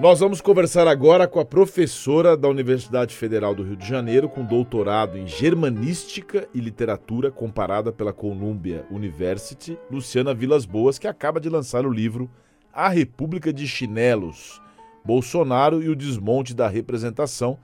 Nós 0.00 0.20
vamos 0.20 0.40
conversar 0.40 0.86
agora 0.86 1.26
com 1.26 1.40
a 1.40 1.44
professora 1.44 2.36
da 2.36 2.48
Universidade 2.48 3.16
Federal 3.16 3.52
do 3.52 3.64
Rio 3.64 3.74
de 3.74 3.84
Janeiro, 3.84 4.28
com 4.28 4.44
doutorado 4.44 5.18
em 5.18 5.26
Germanística 5.26 6.48
e 6.54 6.60
Literatura 6.60 7.32
comparada 7.32 7.90
pela 7.90 8.12
Columbia 8.12 8.86
University, 8.92 9.76
Luciana 9.90 10.32
Vilas 10.32 10.64
Boas, 10.64 11.00
que 11.00 11.08
acaba 11.08 11.40
de 11.40 11.48
lançar 11.48 11.84
o 11.84 11.90
livro 11.90 12.30
A 12.72 12.88
República 12.88 13.52
de 13.52 13.66
Chinelos, 13.66 14.62
Bolsonaro 15.04 15.82
e 15.82 15.88
o 15.88 15.96
Desmonte 15.96 16.54
da 16.54 16.68
Representação, 16.68 17.58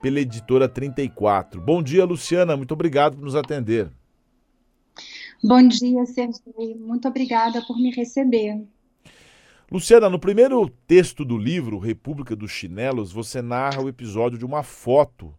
pela 0.00 0.20
editora 0.20 0.68
34. 0.68 1.60
Bom 1.60 1.82
dia, 1.82 2.04
Luciana, 2.04 2.56
muito 2.56 2.72
obrigado 2.72 3.16
por 3.16 3.24
nos 3.24 3.34
atender. 3.34 3.90
Bom 5.42 5.66
dia, 5.66 6.06
Sergio. 6.06 6.40
Muito 6.78 7.08
obrigada 7.08 7.60
por 7.66 7.76
me 7.76 7.90
receber. 7.90 8.64
Luciana, 9.72 10.10
no 10.10 10.18
primeiro 10.18 10.68
texto 10.68 11.24
do 11.24 11.38
livro, 11.38 11.78
República 11.78 12.34
dos 12.34 12.50
Chinelos, 12.50 13.12
você 13.12 13.40
narra 13.40 13.80
o 13.80 13.88
episódio 13.88 14.36
de 14.36 14.44
uma 14.44 14.64
foto 14.64 15.32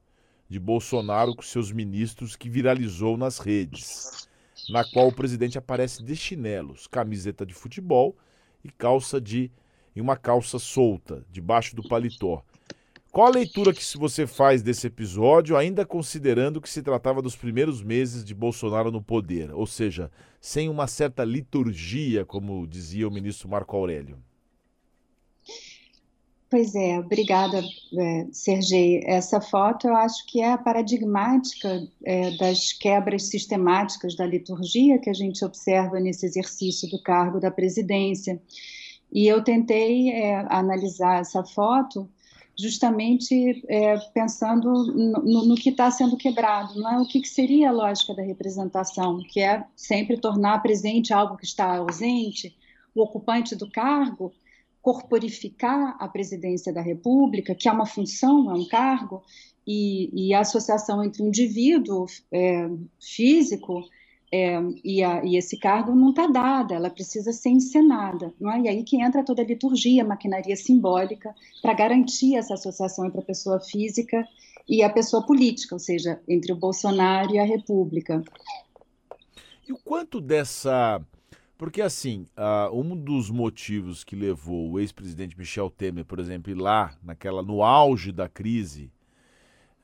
de 0.47 0.57
Bolsonaro 0.57 1.35
com 1.35 1.41
seus 1.41 1.69
ministros 1.69 2.37
que 2.37 2.49
viralizou 2.49 3.17
nas 3.17 3.39
redes, 3.39 4.29
na 4.69 4.89
qual 4.89 5.09
o 5.09 5.13
presidente 5.13 5.57
aparece 5.57 6.01
de 6.01 6.15
chinelos, 6.15 6.87
camiseta 6.87 7.45
de 7.45 7.53
futebol 7.53 8.15
e 8.63 8.71
calça 8.71 9.19
de 9.19 9.51
e 9.93 9.99
uma 9.99 10.15
calça 10.15 10.57
solta 10.57 11.25
debaixo 11.29 11.75
do 11.75 11.85
paletó. 11.85 12.41
Qual 13.11 13.27
a 13.27 13.29
leitura 13.29 13.73
que 13.73 13.83
você 13.97 14.25
faz 14.25 14.61
desse 14.61 14.87
episódio, 14.87 15.57
ainda 15.57 15.85
considerando 15.85 16.61
que 16.61 16.69
se 16.69 16.81
tratava 16.81 17.21
dos 17.21 17.35
primeiros 17.35 17.83
meses 17.83 18.23
de 18.23 18.33
Bolsonaro 18.33 18.89
no 18.89 19.01
poder, 19.01 19.51
ou 19.53 19.67
seja, 19.67 20.09
sem 20.39 20.69
uma 20.69 20.87
certa 20.87 21.25
liturgia, 21.25 22.23
como 22.23 22.65
dizia 22.65 23.05
o 23.05 23.11
ministro 23.11 23.49
Marco 23.49 23.75
Aurélio? 23.75 24.17
Pois 26.49 26.73
é, 26.73 26.99
obrigada, 26.99 27.61
é, 27.97 28.27
Sergei. 28.31 29.01
Essa 29.05 29.41
foto 29.41 29.87
eu 29.87 29.95
acho 29.95 30.25
que 30.27 30.41
é 30.41 30.55
paradigmática 30.57 31.85
é, 32.05 32.31
das 32.37 32.71
quebras 32.71 33.23
sistemáticas 33.23 34.15
da 34.15 34.25
liturgia 34.25 34.99
que 34.99 35.09
a 35.09 35.13
gente 35.13 35.43
observa 35.43 35.99
nesse 35.99 36.25
exercício 36.25 36.89
do 36.89 37.01
cargo 37.01 37.41
da 37.41 37.51
presidência. 37.51 38.41
E 39.11 39.27
eu 39.27 39.43
tentei 39.43 40.11
é, 40.11 40.45
analisar 40.49 41.19
essa 41.19 41.43
foto 41.43 42.09
justamente 42.61 43.63
é, 43.67 43.97
pensando 44.13 44.71
no, 44.93 45.45
no 45.45 45.55
que 45.55 45.69
está 45.69 45.89
sendo 45.89 46.15
quebrado, 46.15 46.79
não 46.79 46.89
é? 46.89 46.99
O 46.99 47.05
que, 47.05 47.19
que, 47.21 47.27
seria 47.27 47.69
a 47.69 47.73
lógica 47.73 48.13
da 48.13 48.21
representação, 48.21 49.19
que 49.29 49.39
é 49.41 49.63
sempre 49.75 50.17
tornar 50.17 50.61
presente 50.61 51.13
algo 51.13 51.37
que 51.37 51.45
está 51.45 51.77
ausente, 51.77 52.55
o 52.93 53.01
ocupante 53.01 53.55
do 53.55 53.69
cargo 53.69 54.31
corporificar 54.81 55.95
a 55.99 56.07
presidência 56.07 56.73
da 56.73 56.81
República, 56.81 57.53
que 57.53 57.69
é 57.69 57.71
uma 57.71 57.85
função, 57.85 58.49
é 58.49 58.53
um 58.55 58.65
cargo, 58.65 59.23
e, 59.65 60.09
e 60.29 60.33
a 60.33 60.39
associação 60.39 61.03
entre 61.03 61.21
o 61.21 61.27
indivíduo 61.27 62.07
é, 62.31 62.67
físico 62.99 63.83
é, 64.31 64.57
e, 64.83 65.03
a, 65.03 65.23
e, 65.25 65.35
esse 65.35 65.57
cargo 65.57 65.93
não 65.93 66.11
está 66.11 66.25
dada, 66.25 66.73
ela 66.73 66.89
precisa 66.89 67.33
ser 67.33 67.49
encenada. 67.49 68.33
É? 68.41 68.61
E 68.61 68.67
aí 68.69 68.83
que 68.83 69.01
entra 69.01 69.25
toda 69.25 69.41
a 69.41 69.45
liturgia, 69.45 70.03
a 70.03 70.07
maquinaria 70.07 70.55
simbólica, 70.55 71.35
para 71.61 71.73
garantir 71.73 72.35
essa 72.35 72.53
associação 72.53 73.05
entre 73.05 73.19
a 73.19 73.23
pessoa 73.23 73.59
física 73.59 74.25
e 74.67 74.81
a 74.81 74.89
pessoa 74.89 75.25
política, 75.25 75.75
ou 75.75 75.79
seja, 75.79 76.21
entre 76.27 76.53
o 76.53 76.55
Bolsonaro 76.55 77.33
e 77.33 77.39
a 77.39 77.43
República. 77.43 78.23
E 79.67 79.73
o 79.73 79.77
quanto 79.77 80.21
dessa. 80.21 81.01
Porque, 81.57 81.81
assim, 81.81 82.25
uh, 82.35 82.75
um 82.75 82.95
dos 82.95 83.29
motivos 83.29 84.03
que 84.03 84.15
levou 84.15 84.71
o 84.71 84.79
ex-presidente 84.79 85.37
Michel 85.37 85.69
Temer, 85.69 86.05
por 86.05 86.19
exemplo, 86.19 86.51
ir 86.51 86.55
lá, 86.55 86.95
naquela, 87.03 87.43
no 87.43 87.61
auge 87.61 88.11
da 88.11 88.27
crise, 88.27 88.91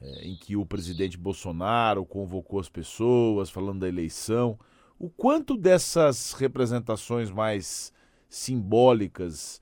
é, 0.01 0.27
em 0.27 0.35
que 0.35 0.55
o 0.55 0.65
presidente 0.65 1.17
Bolsonaro 1.17 2.05
convocou 2.05 2.59
as 2.59 2.69
pessoas 2.69 3.49
falando 3.49 3.79
da 3.79 3.87
eleição. 3.87 4.57
O 4.99 5.09
quanto 5.09 5.57
dessas 5.57 6.33
representações 6.33 7.31
mais 7.31 7.91
simbólicas, 8.29 9.61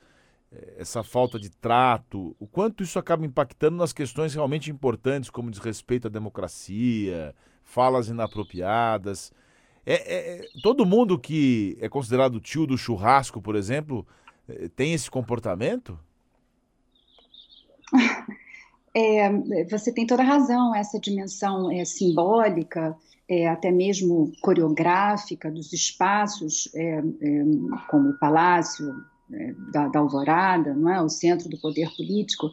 é, 0.51 0.75
essa 0.77 1.03
falta 1.03 1.39
de 1.39 1.49
trato, 1.49 2.35
o 2.39 2.47
quanto 2.47 2.83
isso 2.83 2.99
acaba 2.99 3.25
impactando 3.25 3.77
nas 3.77 3.93
questões 3.93 4.33
realmente 4.33 4.69
importantes, 4.69 5.29
como 5.29 5.51
diz 5.51 5.59
respeito 5.59 6.07
à 6.07 6.09
democracia, 6.09 7.33
falas 7.63 8.09
inapropriadas. 8.09 9.31
É, 9.85 9.93
é, 9.93 10.47
todo 10.63 10.85
mundo 10.85 11.19
que 11.19 11.77
é 11.79 11.87
considerado 11.87 12.39
tio 12.39 12.65
do 12.65 12.77
churrasco, 12.77 13.41
por 13.41 13.55
exemplo, 13.55 14.05
é, 14.47 14.67
tem 14.69 14.93
esse 14.93 15.09
comportamento? 15.09 15.99
É, 18.97 19.29
você 19.65 19.91
tem 19.91 20.07
toda 20.07 20.23
razão, 20.23 20.73
essa 20.73 20.97
dimensão 20.97 21.69
é, 21.69 21.83
simbólica, 21.83 22.95
é, 23.27 23.45
até 23.45 23.69
mesmo 23.69 24.31
coreográfica 24.41 25.51
dos 25.51 25.73
espaços, 25.73 26.69
é, 26.73 26.99
é 26.99 27.43
como 27.89 28.11
o 28.11 28.17
Palácio 28.17 28.89
é, 29.33 29.53
da, 29.73 29.89
da, 29.89 29.99
Alvorada, 29.99 30.73
não 30.73 30.89
é? 30.89 31.01
o 31.01 31.09
centro 31.09 31.49
do 31.49 31.59
poder 31.59 31.89
político, 31.97 32.49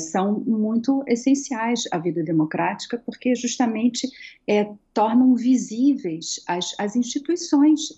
são 0.00 0.40
muito 0.40 1.04
essenciais 1.06 1.82
à 1.92 1.98
vida 1.98 2.24
democrática, 2.24 2.96
porque 3.04 3.34
justamente 3.34 4.08
tornam 4.94 5.34
visíveis 5.34 6.40
as, 6.48 6.74
as 6.78 6.96
instituições 6.96 7.94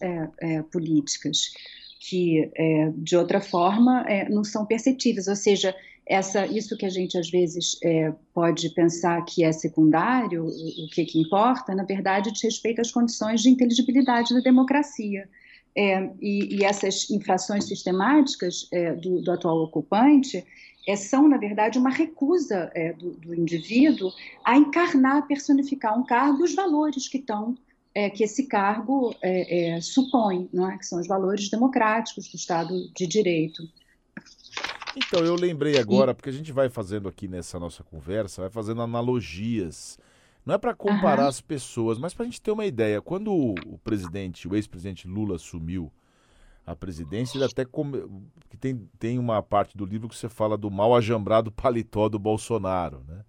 políticas, 0.73 1.53
que 2.00 2.50
de 2.97 3.17
outra 3.17 3.41
forma 3.41 4.05
não 4.29 4.43
são 4.43 4.67
perceptíveis, 4.67 5.29
ou 5.29 5.37
seja, 5.37 5.73
essa, 6.09 6.47
isso 6.47 6.77
que 6.77 6.87
a 6.87 6.91
gente 6.91 7.19
às 7.19 7.29
vezes 7.29 7.79
é, 7.85 8.13
pode 8.33 8.71
pensar 8.71 9.23
que 9.27 9.45
é 9.45 9.53
secundário, 9.53 10.45
o, 10.45 10.49
o 10.49 10.89
que, 10.89 11.05
que 11.05 11.21
importa, 11.21 11.75
na 11.75 11.85
verdade, 11.85 12.33
diz 12.33 12.43
respeito 12.43 12.81
às 12.81 12.91
condições 12.91 13.43
de 13.43 13.51
inteligibilidade 13.51 14.33
da 14.33 14.41
democracia. 14.41 15.29
É, 15.77 16.11
e, 16.21 16.57
e, 16.57 16.65
essas 16.65 17.11
infrações 17.11 17.69
sistemáticas 17.69 18.67
é, 18.73 18.95
do, 18.95 19.21
do, 19.21 19.31
atual 19.31 19.59
ocupante 19.59 20.45
é, 20.89 20.97
são, 20.97 21.29
na 21.29 21.37
verdade, 21.37 21.79
uma 21.79 21.91
recusa 21.91 22.73
é, 22.75 22.95
do, 22.95 23.11
do, 23.11 23.35
indivíduo 23.35 24.11
a 24.45 24.57
encarnar, 24.57 25.27
personificar 25.29 25.97
um 25.97 26.05
cargo, 26.05 26.43
os 26.43 26.55
valores 26.55 27.07
que 27.07 27.19
estão 27.19 27.55
é, 27.95 28.09
que 28.09 28.25
esse 28.25 28.47
cargo 28.47 29.15
supõe, 29.83 30.49
não 30.53 30.71
é? 30.71 30.79
que 30.79 30.87
são 30.87 31.01
os 31.01 31.07
valores 31.07 31.49
democráticos 31.51 32.29
do 32.29 32.37
Estado 32.37 32.91
de 32.95 33.07
Direito. 33.07 33.63
Então, 34.97 35.25
eu 35.25 35.34
lembrei 35.34 35.78
agora, 35.78 36.15
porque 36.15 36.31
a 36.31 36.32
gente 36.32 36.53
vai 36.53 36.69
fazendo 36.69 37.09
aqui 37.09 37.28
nessa 37.28 37.59
nossa 37.59 37.84
conversa, 37.84 38.43
vai 38.43 38.50
fazendo 38.50 38.82
analogias. 38.82 39.99
Não 40.44 40.54
é 40.54 40.59
para 40.59 40.75
comparar 40.75 41.22
uhum. 41.22 41.28
as 41.28 41.41
pessoas, 41.41 41.99
mas 41.99 42.15
para 42.15 42.25
a 42.25 42.26
gente 42.26 42.41
ter 42.41 42.50
uma 42.50 42.65
ideia. 42.65 43.03
Quando 43.03 43.32
o, 43.32 43.78
presidente, 43.84 44.49
o 44.49 44.56
ex-presidente 44.56 45.06
Lula 45.06 45.37
assumiu 45.37 45.93
a 46.66 46.75
presidência, 46.75 47.37
ele 47.37 47.44
até 47.44 47.65
come... 47.65 48.03
que 48.49 48.56
tem, 48.56 48.88
tem 48.99 49.19
uma 49.19 49.43
parte 49.43 49.76
do 49.76 49.84
livro 49.84 50.09
que 50.09 50.16
você 50.16 50.28
fala 50.28 50.56
do 50.56 50.71
mal 50.71 50.94
ajambrado 50.97 51.53
paletó 51.53 52.09
do 52.09 52.19
Bolsonaro, 52.19 53.05
né? 53.06 53.25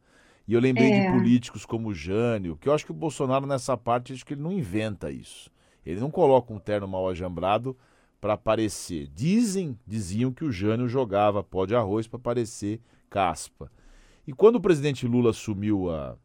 E 0.47 0.53
eu 0.53 0.59
lembrei 0.59 0.91
é. 0.91 1.05
de 1.05 1.11
políticos 1.11 1.65
como 1.65 1.89
o 1.89 1.93
Jânio, 1.93 2.57
que 2.57 2.67
eu 2.67 2.73
acho 2.73 2.83
que 2.83 2.91
o 2.91 2.95
Bolsonaro 2.95 3.45
nessa 3.45 3.77
parte, 3.77 4.13
acho 4.13 4.25
que 4.25 4.33
ele 4.33 4.41
não 4.41 4.51
inventa 4.51 5.11
isso. 5.11 5.51
Ele 5.85 5.99
não 5.99 6.09
coloca 6.09 6.51
um 6.51 6.57
terno 6.57 6.87
mal 6.87 7.07
ajambrado 7.07 7.77
para 8.19 8.33
aparecer. 8.33 9.07
Dizem, 9.13 9.77
diziam 9.85 10.31
que 10.31 10.43
o 10.43 10.51
Jânio 10.51 10.87
jogava 10.87 11.43
pó 11.43 11.65
de 11.65 11.75
arroz 11.75 12.07
para 12.07 12.19
parecer 12.19 12.81
caspa. 13.09 13.71
E 14.27 14.33
quando 14.33 14.57
o 14.57 14.61
presidente 14.61 15.07
Lula 15.07 15.31
assumiu 15.31 15.89
a, 15.89 16.15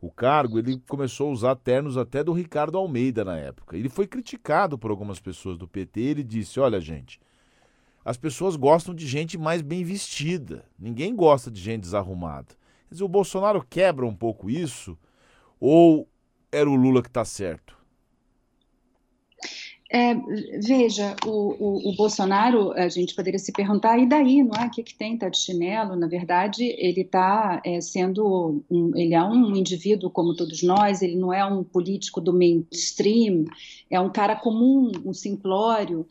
o 0.00 0.10
cargo, 0.10 0.58
ele 0.58 0.82
começou 0.88 1.28
a 1.28 1.32
usar 1.32 1.54
ternos 1.56 1.96
até 1.96 2.24
do 2.24 2.32
Ricardo 2.32 2.76
Almeida 2.76 3.24
na 3.24 3.36
época. 3.36 3.76
Ele 3.76 3.88
foi 3.88 4.06
criticado 4.06 4.76
por 4.76 4.90
algumas 4.90 5.20
pessoas 5.20 5.56
do 5.56 5.68
PT. 5.68 6.00
Ele 6.00 6.24
disse: 6.24 6.58
Olha, 6.58 6.80
gente, 6.80 7.20
as 8.04 8.16
pessoas 8.16 8.56
gostam 8.56 8.94
de 8.94 9.06
gente 9.06 9.38
mais 9.38 9.62
bem 9.62 9.84
vestida. 9.84 10.64
Ninguém 10.78 11.14
gosta 11.14 11.50
de 11.50 11.60
gente 11.60 11.82
desarrumada. 11.82 12.48
Quer 12.88 12.94
dizer, 12.94 13.04
o 13.04 13.08
Bolsonaro 13.08 13.64
quebra 13.68 14.04
um 14.04 14.14
pouco 14.14 14.50
isso? 14.50 14.98
Ou 15.60 16.08
era 16.50 16.68
o 16.68 16.74
Lula 16.74 17.00
que 17.00 17.08
está 17.08 17.24
certo? 17.24 17.78
É, 19.94 20.14
veja, 20.58 21.14
o, 21.26 21.30
o, 21.30 21.90
o, 21.90 21.94
Bolsonaro, 21.94 22.72
a 22.72 22.88
gente 22.88 23.14
poderia 23.14 23.38
se 23.38 23.52
perguntar, 23.52 23.98
e 23.98 24.08
daí, 24.08 24.42
não 24.42 24.54
é? 24.58 24.66
O 24.66 24.70
que, 24.70 24.82
que 24.82 24.94
tem? 24.94 25.12
Está 25.12 25.28
de 25.28 25.36
chinelo? 25.36 25.94
Na 25.96 26.06
verdade, 26.06 26.64
ele 26.78 27.02
está 27.02 27.60
é, 27.62 27.78
sendo, 27.78 28.64
um, 28.70 28.96
ele 28.96 29.12
é 29.12 29.22
um 29.22 29.54
indivíduo 29.54 30.08
como 30.08 30.34
todos 30.34 30.62
nós, 30.62 31.02
ele 31.02 31.16
não 31.16 31.30
é 31.30 31.44
um 31.44 31.62
político 31.62 32.22
do 32.22 32.32
mainstream, 32.32 33.44
é 33.90 34.00
um 34.00 34.10
cara 34.10 34.34
comum, 34.34 34.90
um 35.04 35.12
simplório, 35.12 36.06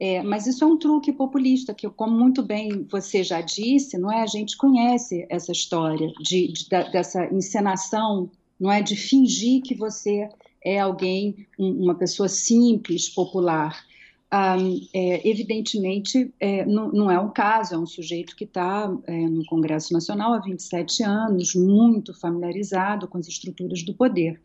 é, 0.00 0.22
mas 0.22 0.46
isso 0.46 0.64
é 0.64 0.66
um 0.66 0.78
truque 0.78 1.12
populista, 1.12 1.74
que 1.74 1.86
como 1.90 2.18
muito 2.18 2.42
bem 2.42 2.86
você 2.90 3.22
já 3.22 3.42
disse, 3.42 3.98
não 3.98 4.10
é? 4.10 4.22
A 4.22 4.26
gente 4.26 4.56
conhece 4.56 5.26
essa 5.28 5.52
história 5.52 6.10
de, 6.20 6.50
de 6.52 6.68
dessa 6.70 7.26
encenação, 7.26 8.30
não 8.58 8.72
é? 8.72 8.80
De 8.80 8.96
fingir 8.96 9.60
que 9.60 9.74
você 9.74 10.26
é 10.66 10.80
alguém, 10.80 11.46
uma 11.56 11.94
pessoa 11.94 12.28
simples, 12.28 13.08
popular. 13.08 13.86
um, 14.32 14.80
é, 14.92 15.28
evidentemente, 15.28 16.34
é, 16.40 16.66
não, 16.66 16.90
não, 16.90 17.08
é 17.08 17.20
um 17.20 17.30
caso, 17.30 17.76
é 17.76 17.78
um 17.78 17.86
sujeito 17.86 18.34
que 18.34 18.42
está 18.42 18.92
é, 19.06 19.28
no 19.28 19.46
Congresso 19.46 19.92
Nacional 19.92 20.34
há 20.34 20.40
27 20.40 21.04
anos, 21.04 21.54
muito 21.54 22.12
familiarizado 22.12 23.06
com 23.06 23.16
as 23.16 23.28
estruturas 23.28 23.84
do 23.84 23.94
poder. 23.94 24.40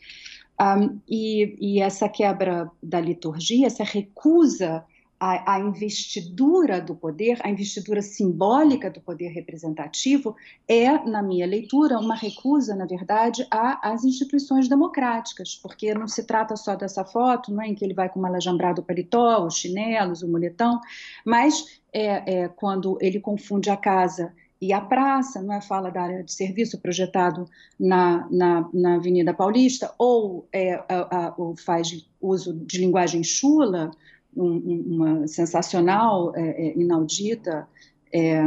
Um, 0.62 1.00
e, 1.10 1.56
e, 1.60 1.82
essa 1.82 2.08
quebra 2.08 2.70
da 2.84 3.02
liturgia, 3.02 3.66
essa 3.66 3.84
recusa 3.84 4.86
à, 5.22 5.54
à, 5.54 5.60
investidura 5.60 6.82
do 6.82 6.96
poder, 6.96 7.40
a 7.44 7.50
investidura 7.50 8.02
simbólica 8.02 8.90
do 8.90 9.00
poder 9.00 9.30
representativo, 9.30 10.36
é, 10.68 10.98
na 11.08 11.22
minha 11.22 11.46
leitura, 11.46 12.00
uma 12.00 12.16
recusa, 12.16 12.76
na 12.76 12.88
verdade, 12.88 13.46
às 13.52 14.04
instituições 14.04 14.68
democráticas, 14.68 15.54
porque 15.56 15.94
não 15.94 16.08
se 16.08 16.24
trata 16.24 16.56
só 16.56 16.76
dessa 16.76 17.06
foto, 17.06 17.54
não 17.54 17.62
é, 17.62 17.68
em 17.68 17.76
que 17.76 17.86
ele 17.86 17.94
vai 17.94 18.10
com 18.10 18.18
uma 18.18 18.30
alajambrado 18.30 18.82
paletó, 18.82 19.46
os 19.46 19.58
chinelos, 19.58 20.24
o 20.24 20.28
moletão, 20.28 20.82
mas 21.24 21.80
é, 21.94 22.42
é, 22.42 22.48
quando 22.48 22.98
ele 23.00 23.20
confunde 23.20 23.70
a 23.70 23.78
casa 23.78 24.34
e 24.60 24.74
a 24.74 24.82
praça, 24.82 25.40
não 25.42 25.54
é? 25.54 25.62
Fala 25.62 25.92
da 25.92 26.02
área 26.02 26.24
de 26.24 26.34
serviço 26.34 26.80
projetado 26.80 27.48
na, 27.80 28.28
na, 28.32 28.70
na 28.74 28.96
Avenida 28.96 29.34
Paulista, 29.34 29.94
ou, 30.00 30.48
é, 30.52 30.76
a, 30.88 31.28
a, 31.28 31.34
ou 31.38 31.56
faz 31.56 32.08
uso 32.20 32.54
de 32.54 32.80
linguagem 32.80 33.24
chula, 33.24 33.92
um, 34.36 34.84
uma 34.96 35.28
sensacional, 35.28 36.36
é, 36.36 36.42
é, 36.42 36.78
inaudita 36.78 37.68
é, 38.14 38.42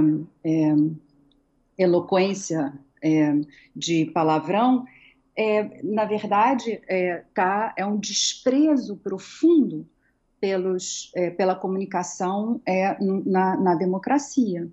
é 0.45 0.75
eloquência 1.77 2.73
é, 3.03 3.35
de 3.75 4.07
palavrão, 4.07 4.85
na 5.83 6.05
verdade, 6.05 6.81
tá, 7.35 7.75
é 7.77 7.85
um 7.85 7.99
desprezo 7.99 8.97
profundo 8.99 9.85
pelos, 10.41 11.11
pela 11.37 11.57
comunicação 11.57 12.61
na, 13.27 13.57
na 13.57 13.75
democracia 13.75 14.71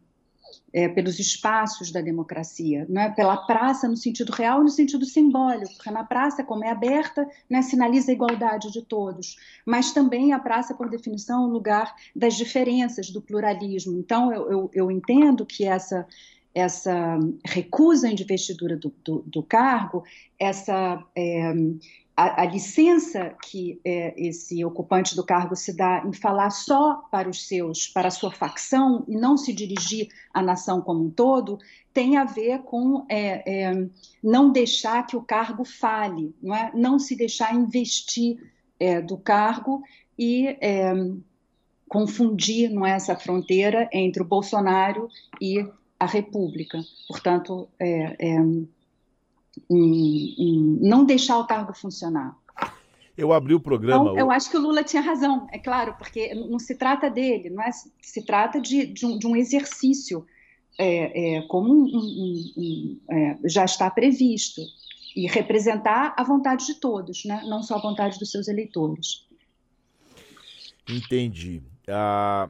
é, 0.73 0.87
pelos 0.87 1.19
espaços 1.19 1.91
da 1.91 2.01
democracia, 2.01 2.87
é? 2.95 3.09
pela 3.09 3.37
praça 3.37 3.87
no 3.87 3.97
sentido 3.97 4.31
real 4.31 4.61
e 4.61 4.63
no 4.63 4.69
sentido 4.69 5.05
simbólico, 5.05 5.73
porque 5.75 5.91
na 5.91 6.03
praça, 6.03 6.43
como 6.43 6.63
é 6.63 6.69
aberta, 6.69 7.27
né, 7.49 7.61
sinaliza 7.61 8.11
a 8.11 8.13
igualdade 8.13 8.71
de 8.71 8.81
todos, 8.81 9.35
mas 9.65 9.91
também 9.91 10.33
a 10.33 10.39
praça, 10.39 10.73
por 10.73 10.89
definição, 10.89 11.43
é 11.43 11.47
um 11.47 11.51
lugar 11.51 11.93
das 12.15 12.35
diferenças, 12.35 13.09
do 13.09 13.21
pluralismo. 13.21 13.97
Então, 13.97 14.31
eu, 14.31 14.51
eu, 14.51 14.71
eu 14.73 14.91
entendo 14.91 15.45
que 15.45 15.65
essa 15.65 16.07
essa 16.53 17.17
recusa 17.45 18.13
de 18.13 18.23
investidura 18.23 18.75
do, 18.75 18.93
do, 19.03 19.23
do 19.25 19.41
cargo, 19.41 20.03
essa 20.37 21.01
é, 21.15 21.53
a, 22.15 22.43
a, 22.43 22.45
licença 22.45 23.35
que 23.41 23.79
é, 23.85 24.13
esse 24.17 24.63
ocupante 24.65 25.15
do 25.15 25.23
cargo 25.23 25.55
se 25.55 25.75
dá 25.75 26.03
em 26.05 26.13
falar 26.13 26.49
só 26.49 26.95
para 27.09 27.29
os 27.29 27.47
seus, 27.47 27.87
para 27.87 28.09
a 28.09 28.11
sua 28.11 28.31
facção 28.31 29.05
e 29.07 29.15
não 29.15 29.37
se 29.37 29.53
dirigir 29.53 30.09
à 30.33 30.41
nação 30.41 30.81
como 30.81 31.05
um 31.05 31.09
todo, 31.09 31.57
tem 31.93 32.17
a 32.17 32.23
ver 32.23 32.59
com 32.59 33.05
é, 33.09 33.63
é, 33.63 33.87
não 34.21 34.51
deixar 34.51 35.05
que 35.05 35.15
o 35.15 35.21
cargo 35.21 35.63
fale, 35.63 36.35
não, 36.41 36.55
é? 36.55 36.71
não 36.75 36.99
se 36.99 37.15
deixar 37.15 37.55
investir 37.55 38.37
é, 38.79 39.01
do 39.01 39.17
cargo 39.17 39.81
e 40.17 40.47
é, 40.61 40.93
confundir 41.87 42.69
não 42.69 42.85
é, 42.85 42.91
essa 42.91 43.15
fronteira 43.15 43.89
entre 43.91 44.21
o 44.21 44.25
Bolsonaro 44.25 45.07
e 45.39 45.65
a 45.99 46.05
República. 46.05 46.79
Portanto, 47.07 47.67
é, 47.79 48.35
em, 49.69 50.35
em 50.37 50.79
não 50.81 51.05
deixar 51.05 51.37
o 51.37 51.47
cargo 51.47 51.73
funcionar. 51.73 52.35
Eu 53.17 53.33
abri 53.33 53.53
o 53.53 53.59
programa. 53.59 54.03
Então, 54.03 54.17
eu 54.17 54.31
acho 54.31 54.49
que 54.49 54.57
o 54.57 54.61
Lula 54.61 54.83
tinha 54.83 55.01
razão, 55.01 55.47
é 55.51 55.59
claro, 55.59 55.95
porque 55.97 56.33
não 56.33 56.57
se 56.57 56.75
trata 56.75 57.09
dele, 57.09 57.49
não 57.49 57.61
é? 57.61 57.69
Se 58.01 58.25
trata 58.25 58.59
de, 58.59 58.85
de, 58.85 59.05
um, 59.05 59.19
de 59.19 59.27
um, 59.27 59.35
exercício 59.35 60.25
é, 60.79 61.37
é, 61.37 61.41
como 61.43 61.73
um, 61.73 61.85
um, 62.57 62.99
é, 63.09 63.37
já 63.45 63.65
está 63.65 63.89
previsto 63.89 64.61
e 65.15 65.27
representar 65.27 66.15
a 66.17 66.23
vontade 66.23 66.65
de 66.65 66.75
todos, 66.75 67.25
né? 67.25 67.43
não 67.45 67.61
só 67.61 67.75
a 67.75 67.81
vontade 67.81 68.17
dos 68.17 68.31
seus 68.31 68.47
eleitores. 68.47 69.27
Entendi. 70.87 71.61
Ah, 71.87 72.49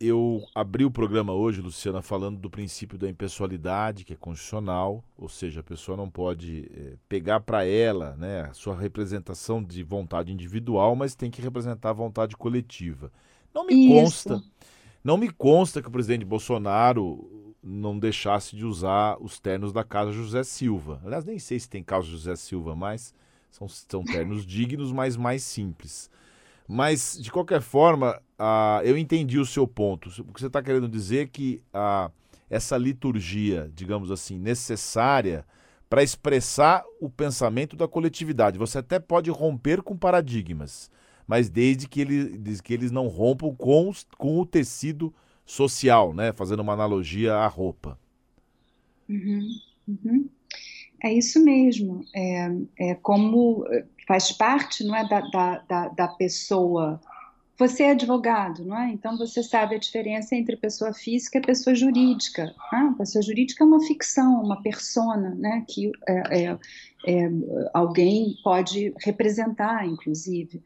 eu 0.00 0.46
abri 0.54 0.84
o 0.84 0.90
programa 0.90 1.32
hoje, 1.32 1.60
Luciana, 1.60 2.00
falando 2.00 2.38
do 2.38 2.48
princípio 2.48 2.96
da 2.96 3.08
impessoalidade, 3.08 4.04
que 4.04 4.12
é 4.12 4.16
constitucional, 4.16 5.02
ou 5.16 5.28
seja, 5.28 5.60
a 5.60 5.62
pessoa 5.62 5.96
não 5.96 6.08
pode 6.08 6.70
é, 6.72 6.96
pegar 7.08 7.40
para 7.40 7.64
ela 7.64 8.14
né, 8.16 8.42
a 8.42 8.52
sua 8.52 8.78
representação 8.78 9.62
de 9.62 9.82
vontade 9.82 10.32
individual, 10.32 10.94
mas 10.94 11.16
tem 11.16 11.30
que 11.30 11.42
representar 11.42 11.90
a 11.90 11.94
vontade 11.94 12.36
coletiva. 12.36 13.10
Não 13.52 13.66
me 13.66 13.74
Isso. 13.74 14.28
consta, 14.28 14.42
não 15.02 15.16
me 15.16 15.30
consta 15.30 15.82
que 15.82 15.88
o 15.88 15.92
presidente 15.92 16.24
Bolsonaro 16.24 17.54
não 17.60 17.98
deixasse 17.98 18.54
de 18.54 18.64
usar 18.64 19.16
os 19.20 19.40
ternos 19.40 19.72
da 19.72 19.82
casa 19.82 20.12
José 20.12 20.44
Silva. 20.44 21.00
Aliás, 21.04 21.24
nem 21.24 21.40
sei 21.40 21.58
se 21.58 21.68
tem 21.68 21.82
casa 21.82 22.06
José 22.06 22.36
Silva 22.36 22.76
mais, 22.76 23.12
são, 23.50 23.66
são 23.66 24.04
ternos 24.04 24.46
dignos, 24.46 24.92
mas 24.92 25.16
mais 25.16 25.42
simples. 25.42 26.08
Mas, 26.68 27.18
de 27.20 27.32
qualquer 27.32 27.62
forma, 27.62 28.20
uh, 28.38 28.82
eu 28.84 28.96
entendi 28.96 29.38
o 29.38 29.46
seu 29.46 29.66
ponto. 29.66 30.08
O 30.20 30.32
que 30.32 30.40
você 30.40 30.46
está 30.46 30.62
querendo 30.62 30.88
dizer 30.88 31.24
é 31.24 31.26
que 31.26 31.62
uh, 31.74 32.10
essa 32.48 32.76
liturgia, 32.76 33.70
digamos 33.74 34.10
assim, 34.10 34.38
necessária 34.38 35.44
para 35.88 36.02
expressar 36.02 36.84
o 37.00 37.08
pensamento 37.08 37.76
da 37.76 37.88
coletividade. 37.88 38.58
Você 38.58 38.78
até 38.78 38.98
pode 38.98 39.30
romper 39.30 39.82
com 39.82 39.96
paradigmas, 39.96 40.90
mas 41.26 41.48
desde 41.48 41.88
que, 41.88 42.00
ele, 42.00 42.38
desde 42.38 42.62
que 42.62 42.74
eles 42.74 42.90
não 42.90 43.08
rompam 43.08 43.54
com, 43.54 43.90
com 44.16 44.38
o 44.38 44.46
tecido 44.46 45.14
social, 45.44 46.12
né? 46.12 46.32
fazendo 46.32 46.60
uma 46.60 46.74
analogia 46.74 47.34
à 47.34 47.46
roupa. 47.46 47.98
Uhum, 49.08 49.48
uhum. 49.88 50.28
É 51.02 51.12
isso 51.12 51.42
mesmo. 51.42 52.04
É, 52.14 52.50
é 52.78 52.94
como 52.96 53.64
faz 54.06 54.32
parte 54.32 54.84
não 54.84 54.94
é, 54.94 55.08
da, 55.08 55.20
da, 55.68 55.88
da 55.88 56.08
pessoa. 56.08 57.00
Você 57.58 57.82
é 57.82 57.90
advogado, 57.90 58.64
não 58.64 58.78
é? 58.78 58.90
Então 58.90 59.18
você 59.18 59.42
sabe 59.42 59.74
a 59.74 59.78
diferença 59.78 60.36
entre 60.36 60.56
pessoa 60.56 60.92
física 60.92 61.38
e 61.38 61.42
pessoa 61.42 61.74
jurídica. 61.74 62.54
Né? 62.72 62.94
Pessoa 62.96 63.20
jurídica 63.20 63.64
é 63.64 63.66
uma 63.66 63.84
ficção, 63.84 64.40
uma 64.40 64.62
persona, 64.62 65.34
né? 65.34 65.64
Que 65.66 65.90
é, 66.06 66.44
é, 66.44 66.58
é, 67.06 67.30
alguém 67.74 68.36
pode 68.44 68.94
representar, 69.04 69.84
inclusive. 69.84 70.62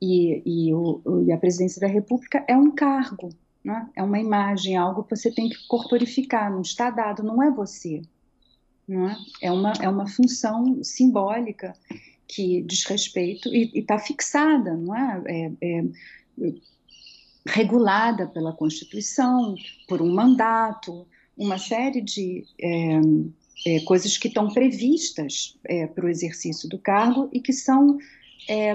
E, 0.00 0.42
e, 0.46 0.72
o, 0.72 1.02
e, 1.26 1.30
a 1.30 1.36
presidência 1.36 1.78
da 1.78 1.86
República 1.86 2.42
é 2.48 2.56
um 2.56 2.70
cargo, 2.70 3.28
né? 3.62 3.86
é 3.94 4.02
uma 4.02 4.18
imagem, 4.18 4.74
algo 4.74 5.02
que 5.04 5.14
você 5.14 5.30
tem 5.30 5.50
que 5.50 5.68
corporificar, 5.68 6.50
não 6.50 6.62
está 6.62 6.88
dado, 6.88 7.22
não 7.22 7.42
é 7.42 7.50
você. 7.50 8.00
Não 8.88 9.10
é? 9.10 9.16
É, 9.42 9.52
uma, 9.52 9.72
é 9.78 9.86
uma 9.86 10.06
função 10.06 10.82
simbólica 10.82 11.74
que 12.26 12.62
diz 12.62 12.84
respeito 12.86 13.54
e 13.54 13.70
está 13.74 13.98
fixada, 13.98 14.74
não 14.74 14.96
é? 14.96 15.22
é, 15.26 15.52
é 15.60 15.84
regulada 17.46 18.26
pela 18.26 18.52
Constituição, 18.52 19.54
por 19.88 20.02
um 20.02 20.12
mandato, 20.12 21.06
uma 21.36 21.58
série 21.58 22.00
de 22.00 22.44
é, 22.60 23.00
é, 23.66 23.80
coisas 23.80 24.16
que 24.16 24.28
estão 24.28 24.48
previstas 24.48 25.58
é, 25.64 25.86
para 25.86 26.04
o 26.04 26.08
exercício 26.08 26.68
do 26.68 26.78
cargo 26.78 27.28
e 27.32 27.40
que 27.40 27.52
são 27.52 27.98
é, 28.48 28.74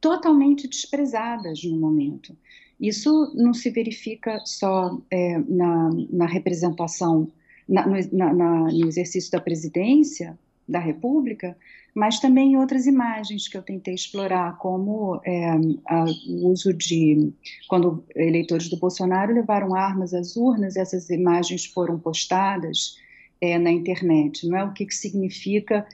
totalmente 0.00 0.68
desprezadas 0.68 1.62
no 1.64 1.76
momento. 1.76 2.36
Isso 2.80 3.32
não 3.34 3.54
se 3.54 3.70
verifica 3.70 4.40
só 4.44 5.00
é, 5.10 5.38
na, 5.38 5.90
na, 6.10 6.26
representação, 6.26 7.30
na, 7.68 7.86
no, 7.86 8.68
no 8.70 8.88
exercício 8.88 9.30
da 9.30 9.40
presidência 9.40 10.38
da 10.68 10.78
República, 10.78 11.56
mas 11.94 12.18
também 12.18 12.56
outras 12.56 12.86
imagens 12.86 13.46
que 13.46 13.56
eu 13.56 13.62
tentei 13.62 13.94
explorar, 13.94 14.58
como 14.58 15.20
é, 15.24 15.50
a, 15.86 16.04
o 16.28 16.48
uso 16.48 16.74
de. 16.74 17.32
Quando 17.68 18.04
eleitores 18.16 18.68
do 18.68 18.76
Bolsonaro 18.76 19.32
levaram 19.32 19.76
armas 19.76 20.12
às 20.12 20.36
urnas, 20.36 20.74
essas 20.74 21.08
imagens 21.08 21.64
foram 21.64 21.98
postadas 21.98 22.98
é, 23.40 23.56
na 23.58 23.70
internet. 23.70 24.44
Não 24.48 24.58
é 24.58 24.64
o 24.64 24.72
que, 24.72 24.86
que 24.86 24.94
significa 24.94 25.86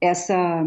essa. 0.00 0.64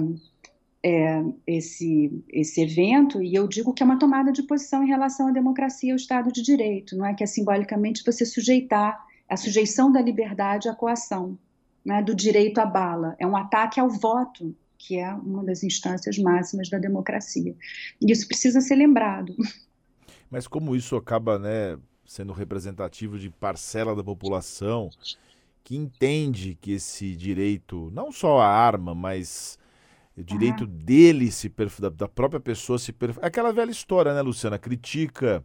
É, 0.87 1.23
esse, 1.47 2.23
esse 2.29 2.61
evento, 2.61 3.19
e 3.19 3.33
eu 3.33 3.47
digo 3.47 3.73
que 3.73 3.81
é 3.81 3.85
uma 3.85 3.97
tomada 3.97 4.31
de 4.31 4.43
posição 4.43 4.83
em 4.83 4.87
relação 4.87 5.29
à 5.29 5.31
democracia 5.31 5.89
e 5.89 5.91
ao 5.91 5.95
Estado 5.95 6.31
de 6.31 6.43
Direito, 6.43 6.95
não 6.95 7.03
é 7.03 7.15
que 7.15 7.23
é 7.23 7.25
simbolicamente 7.25 8.03
você 8.05 8.23
sujeitar 8.23 9.03
a 9.27 9.35
sujeição 9.35 9.91
da 9.91 9.99
liberdade 9.99 10.69
à 10.69 10.75
coação, 10.75 11.39
né, 11.83 12.03
do 12.03 12.13
direito 12.13 12.59
à 12.59 12.67
bala, 12.67 13.15
é 13.17 13.25
um 13.25 13.35
ataque 13.35 13.79
ao 13.79 13.89
voto 13.89 14.55
que 14.77 14.97
é 14.97 15.13
uma 15.13 15.43
das 15.43 15.63
instâncias 15.63 16.17
máximas 16.17 16.69
da 16.69 16.77
democracia. 16.77 17.55
E 18.01 18.11
isso 18.11 18.27
precisa 18.27 18.61
ser 18.61 18.75
lembrado. 18.75 19.35
Mas 20.29 20.47
como 20.47 20.75
isso 20.75 20.95
acaba 20.95 21.39
né, 21.39 21.77
sendo 22.05 22.33
representativo 22.33 23.17
de 23.17 23.29
parcela 23.29 23.95
da 23.95 24.03
população 24.03 24.89
que 25.63 25.75
entende 25.75 26.57
que 26.61 26.73
esse 26.73 27.15
direito, 27.15 27.89
não 27.91 28.11
só 28.11 28.39
a 28.39 28.47
arma, 28.47 28.93
mas 28.93 29.57
o 30.15 30.23
direito 30.23 30.65
dele 30.65 31.31
se 31.31 31.51
da, 31.79 31.89
da 31.89 32.07
própria 32.07 32.39
pessoa 32.39 32.77
se 32.77 32.91
é 32.91 33.25
aquela 33.25 33.51
velha 33.51 33.71
história, 33.71 34.13
né, 34.13 34.21
Luciana? 34.21 34.59
Critica 34.59 35.43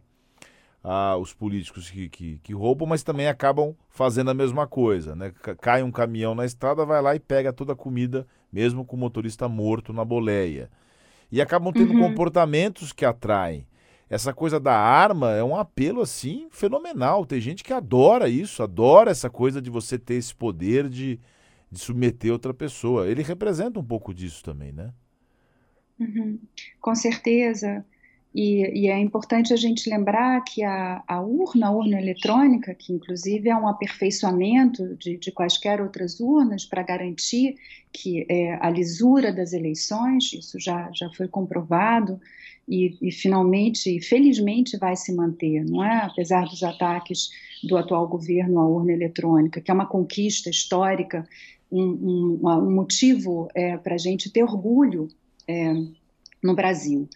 ah, 0.83 1.17
os 1.17 1.33
políticos 1.33 1.89
que, 1.89 2.09
que, 2.09 2.39
que, 2.39 2.53
roubam, 2.53 2.87
mas 2.87 3.03
também 3.03 3.27
acabam 3.27 3.75
fazendo 3.89 4.31
a 4.31 4.33
mesma 4.33 4.65
coisa. 4.67 5.15
Né? 5.15 5.31
Cai 5.59 5.83
um 5.83 5.91
caminhão 5.91 6.33
na 6.33 6.45
estrada, 6.45 6.85
vai 6.85 7.01
lá 7.01 7.15
e 7.15 7.19
pega 7.19 7.51
toda 7.51 7.73
a 7.73 7.75
comida, 7.75 8.25
mesmo 8.51 8.85
com 8.85 8.95
o 8.95 8.99
motorista 8.99 9.47
morto 9.47 9.93
na 9.93 10.03
boleia. 10.03 10.69
E 11.31 11.41
acabam 11.41 11.71
tendo 11.71 11.93
uhum. 11.93 12.09
comportamentos 12.09 12.91
que 12.91 13.05
atraem. 13.05 13.65
Essa 14.09 14.33
coisa 14.33 14.59
da 14.59 14.77
arma 14.77 15.31
é 15.31 15.43
um 15.43 15.55
apelo 15.55 16.01
assim 16.01 16.47
fenomenal. 16.51 17.25
Tem 17.25 17.39
gente 17.39 17.63
que 17.63 17.71
adora 17.71 18.27
isso, 18.27 18.61
adora 18.61 19.09
essa 19.09 19.29
coisa 19.29 19.61
de 19.61 19.69
você 19.69 19.97
ter 19.97 20.15
esse 20.15 20.35
poder 20.35 20.89
de, 20.89 21.17
de 21.71 21.79
submeter 21.79 22.33
outra 22.33 22.53
pessoa. 22.53 23.07
Ele 23.07 23.23
representa 23.23 23.79
um 23.79 23.83
pouco 23.83 24.13
disso 24.13 24.43
também, 24.43 24.73
né? 24.73 24.91
Uhum. 25.97 26.37
Com 26.81 26.93
certeza. 26.93 27.85
E, 28.33 28.83
e, 28.83 28.87
é 28.87 28.97
importante 28.97 29.53
a 29.53 29.57
gente 29.57 29.89
lembrar 29.89 30.41
que 30.45 30.63
a, 30.63 31.03
a, 31.05 31.19
urna, 31.21 31.67
a 31.67 31.71
urna 31.71 31.99
eletrônica, 31.99 32.73
que 32.73 32.93
inclusive 32.93 33.49
é 33.49 33.55
um 33.55 33.67
aperfeiçoamento 33.67 34.95
de, 34.95 35.17
de 35.17 35.31
quaisquer 35.31 35.81
outras 35.81 36.19
urnas 36.21 36.65
para 36.65 36.81
garantir 36.81 37.57
que 37.91 38.25
é, 38.29 38.53
a 38.61 38.69
lisura 38.69 39.33
das 39.33 39.51
eleições, 39.51 40.31
isso 40.31 40.57
já, 40.57 40.89
já 40.93 41.09
foi 41.09 41.27
comprovado 41.27 42.21
e, 42.67 42.95
e 43.01 43.11
finalmente, 43.11 43.99
felizmente, 43.99 44.77
vai 44.77 44.95
se 44.95 45.13
manter, 45.13 45.65
não 45.65 45.83
é? 45.83 46.05
Apesar 46.05 46.45
dos 46.45 46.63
ataques 46.63 47.29
do 47.61 47.75
atual 47.75 48.07
governo 48.07 48.61
à 48.61 48.65
urna 48.65 48.93
eletrônica, 48.93 49.59
que 49.59 49.69
é 49.69 49.73
uma 49.73 49.85
conquista 49.85 50.49
histórica, 50.49 51.27
um, 51.69 52.39
um, 52.41 52.47
um 52.47 52.71
motivo 52.71 53.49
é, 53.53 53.75
para 53.75 53.95
a 53.95 53.97
gente 53.97 54.29
ter 54.29 54.43
orgulho 54.43 55.09
é, 55.45 55.73
no 56.41 56.55
Brasil. 56.55 57.09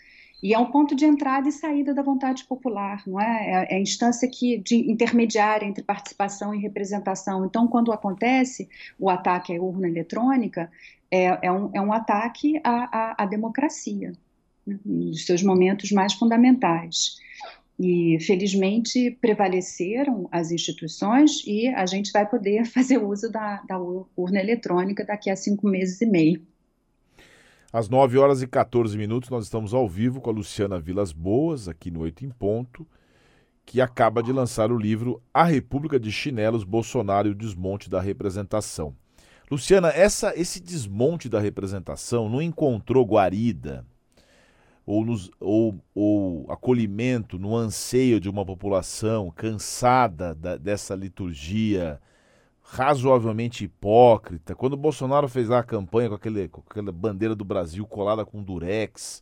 E 0.46 0.54
é 0.54 0.60
um 0.60 0.70
ponto 0.70 0.96
de 0.96 1.06
entrada 1.06 1.50
e 1.50 1.52
saída 1.52 1.92
da 1.92 2.04
vontade 2.04 2.44
popular, 2.44 3.02
não 3.08 3.20
é? 3.20 3.50
É, 3.50 3.74
é 3.74 3.78
a 3.78 3.82
instância 3.82 4.30
que, 4.30 4.60
de 4.60 4.76
intermediária 4.76 5.66
entre 5.66 5.84
participação 5.84 6.54
e 6.54 6.60
representação. 6.60 7.44
Então, 7.44 7.68
quando 7.68 7.92
acontece 7.92 8.70
o 9.00 9.10
ataque 9.10 9.58
à 9.58 9.60
urna 9.60 9.88
eletrônica, 9.88 10.72
é, 11.10 11.48
é, 11.48 11.52
um, 11.52 11.72
é 11.74 11.82
um 11.82 11.92
ataque 11.92 12.62
à, 12.64 13.14
à, 13.14 13.24
à 13.24 13.26
democracia, 13.26 14.14
né? 14.68 14.78
nos 14.86 15.26
seus 15.26 15.42
momentos 15.42 15.92
mais 15.92 16.14
fundamentais. 16.14 17.16
E, 17.80 18.20
felizmente, 18.20 19.18
prevaleceram 19.20 20.30
as 20.32 20.52
instituições 20.52 21.42
e 21.48 21.70
a 21.70 21.88
gente 21.88 22.12
vai 22.12 22.30
poder 22.30 22.66
fazer 22.70 23.00
uso 23.00 23.32
da, 23.32 23.64
da 23.68 23.80
urna 23.80 24.40
eletrônica 24.40 25.04
daqui 25.04 25.32
a 25.32 25.36
cinco 25.36 25.68
meses 25.68 26.00
e 26.02 26.06
meio. 26.06 26.46
Às 27.76 27.90
9 27.90 28.18
horas 28.18 28.42
e 28.42 28.48
14 28.48 28.98
minutos, 28.98 29.30
nós 29.30 29.44
estamos 29.44 29.74
ao 29.74 29.86
vivo 29.86 30.22
com 30.22 30.30
a 30.30 30.34
Luciana 30.34 30.80
Vilas 30.80 31.12
Boas, 31.12 31.68
aqui 31.68 31.92
no 31.92 32.04
Oito 32.04 32.24
em 32.24 32.30
Ponto, 32.30 32.88
que 33.66 33.82
acaba 33.82 34.24
de 34.24 34.32
lançar 34.32 34.72
o 34.72 34.78
livro 34.78 35.22
A 35.34 35.44
República 35.44 36.00
de 36.00 36.10
Chinelos, 36.10 36.64
Bolsonaro 36.64 37.28
e 37.28 37.32
o 37.32 37.36
Desmonte 37.36 37.90
da 37.90 38.00
Representação. 38.00 38.96
Luciana, 39.52 39.90
essa, 39.90 40.34
esse 40.40 40.62
desmonte 40.62 41.28
da 41.28 41.42
representação 41.42 42.30
não 42.30 42.42
encontrou 42.42 43.06
guarida 43.06 43.86
ou, 44.86 45.04
nos, 45.04 45.30
ou, 45.38 45.78
ou 45.94 46.50
acolhimento 46.50 47.38
no 47.38 47.58
anseio 47.58 48.22
de 48.22 48.30
uma 48.30 48.46
população 48.46 49.30
cansada 49.32 50.34
da, 50.34 50.56
dessa 50.56 50.96
liturgia 50.96 52.00
razoavelmente 52.68 53.64
hipócrita. 53.64 54.56
Quando 54.56 54.74
o 54.74 54.78
Bolsonaro 54.78 55.30
fez 55.30 55.48
lá 55.48 55.60
a 55.60 55.64
campanha 55.64 56.10
com, 56.10 56.16
aquele, 56.16 56.48
com 56.48 56.64
aquela 56.68 56.92
bandeira 56.92 57.36
do 57.36 57.46
Brasil 57.46 57.86
colada 57.86 58.26
com 58.26 58.42
durex, 58.42 59.22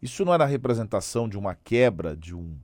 isso 0.00 0.24
não 0.24 0.32
era 0.32 0.44
a 0.44 0.46
representação 0.46 1.28
de 1.28 1.36
uma 1.36 1.54
quebra 1.54 2.16
de 2.16 2.34
um, 2.34 2.56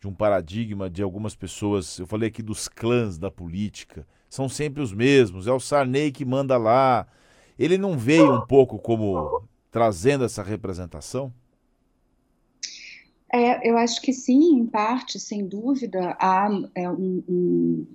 de 0.00 0.08
um 0.08 0.14
paradigma 0.14 0.88
de 0.88 1.02
algumas 1.02 1.36
pessoas. 1.36 1.98
Eu 1.98 2.06
falei 2.06 2.28
aqui 2.28 2.42
dos 2.42 2.68
clãs 2.68 3.18
da 3.18 3.30
política. 3.30 4.06
São 4.30 4.48
sempre 4.48 4.82
os 4.82 4.92
mesmos. 4.92 5.46
É 5.46 5.52
o 5.52 5.60
Sarney 5.60 6.10
que 6.10 6.24
manda 6.24 6.56
lá. 6.56 7.06
Ele 7.58 7.76
não 7.76 7.98
veio 7.98 8.34
um 8.34 8.46
pouco 8.46 8.78
como 8.78 9.42
trazendo 9.70 10.24
essa 10.24 10.42
representação? 10.42 11.32
É, 13.32 13.68
eu 13.68 13.76
acho 13.76 14.00
que 14.00 14.12
sim, 14.12 14.58
em 14.58 14.66
parte, 14.66 15.20
sem 15.20 15.46
dúvida. 15.46 16.16
Há 16.18 16.48
é, 16.74 16.88
um, 16.88 17.22
um 17.28 17.86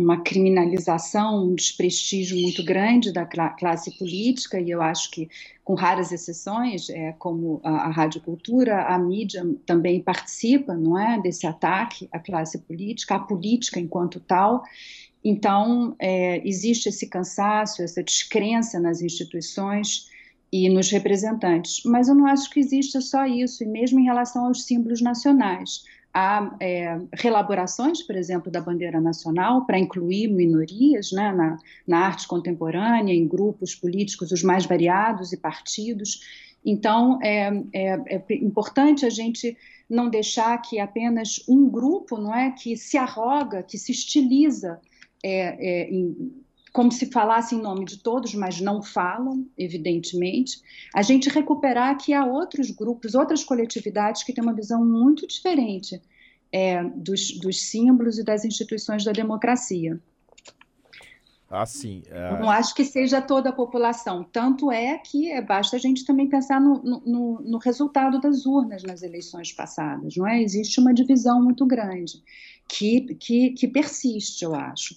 uma 0.00 0.22
criminalização, 0.22 1.44
um 1.44 1.54
desprestígio 1.54 2.40
muito 2.40 2.64
grande 2.64 3.12
da 3.12 3.26
classe 3.26 3.96
política, 3.98 4.58
e 4.58 4.70
eu 4.70 4.80
acho 4.80 5.10
que, 5.10 5.28
com 5.62 5.74
raras 5.74 6.10
exceções, 6.10 6.88
é, 6.88 7.12
como 7.18 7.60
a, 7.62 7.70
a 7.70 7.90
Rádio 7.90 8.20
Cultura, 8.22 8.86
a 8.86 8.98
mídia 8.98 9.46
também 9.66 10.00
participa, 10.00 10.74
não 10.74 10.98
é, 10.98 11.20
desse 11.20 11.46
ataque 11.46 12.08
à 12.10 12.18
classe 12.18 12.58
política, 12.58 13.16
à 13.16 13.18
política 13.18 13.78
enquanto 13.78 14.18
tal. 14.20 14.62
Então, 15.22 15.94
é, 15.98 16.46
existe 16.48 16.88
esse 16.88 17.06
cansaço, 17.06 17.82
essa 17.82 18.02
descrença 18.02 18.80
nas 18.80 19.02
instituições 19.02 20.08
e 20.50 20.68
nos 20.70 20.90
representantes. 20.90 21.82
Mas 21.84 22.08
eu 22.08 22.14
não 22.14 22.26
acho 22.26 22.48
que 22.50 22.58
exista 22.58 23.00
só 23.02 23.26
isso, 23.26 23.62
e 23.62 23.66
mesmo 23.66 24.00
em 24.00 24.04
relação 24.04 24.46
aos 24.46 24.64
símbolos 24.64 25.02
nacionais 25.02 25.84
há 26.12 26.56
é, 26.60 26.98
relaborações, 27.12 28.02
por 28.02 28.16
exemplo, 28.16 28.50
da 28.50 28.60
bandeira 28.60 29.00
nacional 29.00 29.64
para 29.64 29.78
incluir 29.78 30.28
minorias 30.28 31.12
né, 31.12 31.32
na, 31.32 31.56
na, 31.86 31.98
arte 31.98 32.26
contemporânea, 32.26 33.14
em 33.14 33.26
grupos 33.26 33.74
políticos 33.74 34.32
os 34.32 34.42
mais 34.42 34.66
variados 34.66 35.32
e 35.32 35.36
partidos. 35.36 36.20
Então, 36.64 37.18
é, 37.22 37.50
é, 37.72 38.16
é 38.16 38.34
importante 38.34 39.06
a 39.06 39.10
gente 39.10 39.56
não 39.88 40.08
deixar 40.08 40.56
que 40.58 40.78
apenas 40.78 41.42
um 41.48 41.68
grupo, 41.68 42.16
não 42.16 42.34
é, 42.34 42.50
que 42.50 42.76
se 42.76 42.96
arroga, 42.96 43.62
que 43.62 43.78
se 43.78 43.92
estiliza 43.92 44.80
é, 45.22 45.82
é, 45.82 45.90
em, 45.90 46.32
como 46.72 46.92
se 46.92 47.06
falasse 47.10 47.54
em 47.54 47.60
nome 47.60 47.84
de 47.84 47.98
todos, 47.98 48.34
mas 48.34 48.60
não 48.60 48.82
falam, 48.82 49.46
evidentemente, 49.58 50.60
a 50.94 51.02
gente 51.02 51.28
recuperar 51.28 51.96
que 51.96 52.12
há 52.12 52.24
outros 52.24 52.70
grupos, 52.70 53.14
outras 53.14 53.42
coletividades 53.42 54.22
que 54.22 54.32
têm 54.32 54.44
uma 54.44 54.54
visão 54.54 54.84
muito 54.84 55.26
diferente 55.26 56.00
é, 56.52 56.82
dos, 56.82 57.38
dos, 57.38 57.60
símbolos 57.62 58.18
e 58.18 58.24
das 58.24 58.44
instituições 58.44 59.04
da 59.04 59.12
democracia. 59.12 60.00
Assim, 61.48 62.04
é... 62.08 62.38
Não 62.38 62.48
acho 62.48 62.72
que 62.72 62.84
seja 62.84 63.20
toda 63.20 63.48
a 63.48 63.52
população. 63.52 64.22
Tanto 64.22 64.70
é 64.70 64.96
que 64.98 65.32
é, 65.32 65.42
basta 65.42 65.74
a 65.74 65.80
gente 65.80 66.04
também 66.04 66.28
pensar 66.28 66.60
no, 66.60 66.80
no, 66.80 67.40
no, 67.40 67.58
resultado 67.58 68.20
das 68.20 68.46
urnas 68.46 68.84
nas 68.84 69.02
eleições 69.02 69.52
passadas, 69.52 70.14
não 70.16 70.28
é? 70.28 70.40
Existe 70.40 70.78
uma 70.78 70.94
divisão 70.94 71.42
muito 71.42 71.66
grande 71.66 72.22
que, 72.68 73.16
que, 73.16 73.50
que 73.50 73.66
persiste, 73.66 74.44
eu 74.44 74.54
acho. 74.54 74.94